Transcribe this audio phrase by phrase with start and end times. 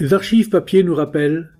[0.00, 1.50] Les archives papier nous rappellent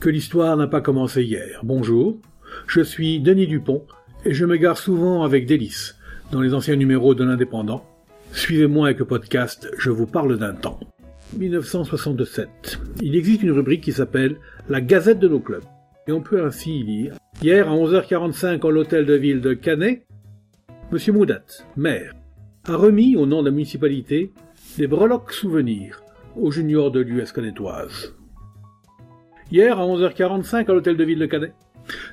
[0.00, 1.60] que l'histoire n'a pas commencé hier.
[1.62, 2.18] Bonjour,
[2.66, 3.84] je suis Denis Dupont
[4.24, 5.94] et je m'égare souvent avec délice
[6.32, 7.84] dans les anciens numéros de l'Indépendant.
[8.32, 10.80] Suivez-moi avec le podcast Je vous parle d'un temps.
[11.38, 12.80] 1967.
[13.00, 14.38] Il existe une rubrique qui s'appelle
[14.68, 15.62] La Gazette de nos clubs.
[16.08, 20.04] Et on peut ainsi y lire Hier à 11h45 en l'hôtel de ville de Canet,
[20.92, 21.14] M.
[21.14, 21.44] Moudat,
[21.76, 22.12] maire,
[22.64, 24.32] a remis au nom de la municipalité
[24.78, 26.03] des breloques souvenirs
[26.36, 28.14] aux juniors de l'US canetoise.
[29.50, 31.54] Hier, à 11h45, à l'hôtel de ville de Canet,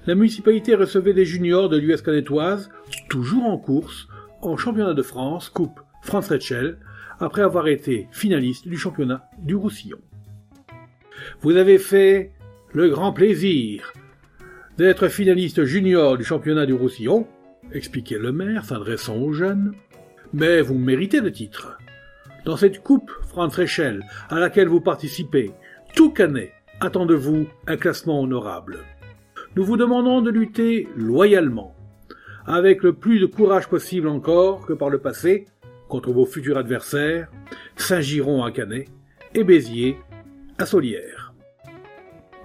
[0.06, 2.70] la municipalité recevait des juniors de l'US canetoise,
[3.10, 4.08] toujours en course,
[4.42, 6.78] en championnat de France, Coupe France Rechel,
[7.20, 10.00] après avoir été finaliste du championnat du Roussillon.
[11.42, 12.32] Vous avez fait
[12.74, 13.94] le grand plaisir
[14.78, 17.28] d'être finaliste junior du championnat du Roussillon,
[17.72, 19.74] expliquait le maire s'adressant aux jeunes,
[20.34, 21.78] mais vous méritez le titre.
[22.44, 25.52] Dans cette coupe Franz Rechel à laquelle vous participez,
[25.96, 28.80] tout canet attend de vous un classement honorable.
[29.56, 31.76] Nous vous demandons de lutter loyalement,
[32.48, 35.46] avec le plus de courage possible encore que par le passé,
[35.88, 37.30] contre vos futurs adversaires,
[37.76, 38.88] Saint-Giron à Canet
[39.36, 39.98] et Béziers
[40.58, 41.34] à Solière.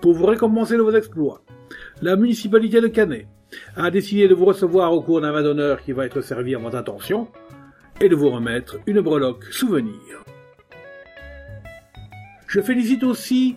[0.03, 1.41] Pour vous récompenser de vos exploits,
[2.03, 3.29] la municipalité de Canet
[3.77, 6.59] a décidé de vous recevoir au cours d'un vin d'honneur qui va être servi à
[6.59, 7.29] votre attention
[8.01, 10.25] et de vous remettre une breloque souvenir.
[12.47, 13.57] Je félicite aussi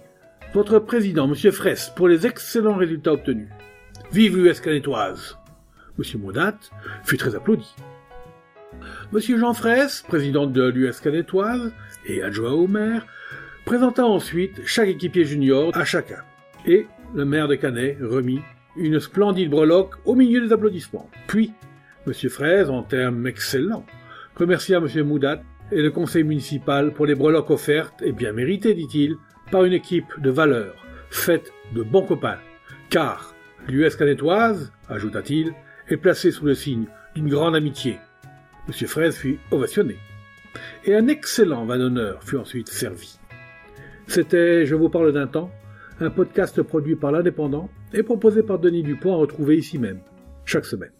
[0.54, 1.52] votre président, M.
[1.52, 3.50] Fraisse, pour les excellents résultats obtenus.
[4.12, 5.38] Vive l'US canetoise
[6.00, 6.22] M.
[6.22, 6.58] Maudat
[7.04, 7.76] fut très applaudi.
[9.14, 9.20] M.
[9.20, 11.72] Jean Fraisse, président de l'US canetoise
[12.06, 13.06] et adjoint au maire,
[13.66, 16.24] présenta ensuite chaque équipier junior à chacun.
[16.66, 18.42] Et le maire de Canet remit
[18.76, 21.10] une splendide breloque au milieu des applaudissements.
[21.28, 21.54] Puis,
[22.08, 22.14] M.
[22.30, 23.86] Fraisse, en termes excellents,
[24.40, 25.04] remercia M.
[25.04, 29.18] Moudat et le conseil municipal pour les breloques offertes et bien méritées, dit-il,
[29.52, 30.76] par une équipe de valeur,
[31.10, 32.40] faite de bons copains.
[32.90, 33.36] Car
[33.68, 35.54] l'US canetoise, ajouta-t-il,
[35.90, 36.86] est placée sous le signe
[37.16, 37.98] d'une grande amitié.
[38.68, 38.88] M.
[38.88, 39.98] Fraise fut ovationné.
[40.86, 43.20] Et un excellent vin d'honneur fut ensuite servi.
[44.08, 45.52] C'était Je vous parle d'un temps,
[46.00, 50.00] un podcast produit par l'Indépendant et proposé par Denis Dupont à retrouver ici même,
[50.46, 50.99] chaque semaine.